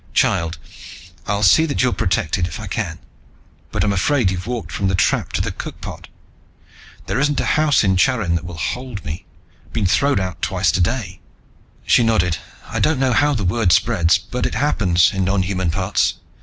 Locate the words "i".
2.59-2.65, 12.67-12.79